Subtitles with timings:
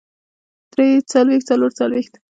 [0.73, 2.13] درې څلوېښت څلور څلوېښت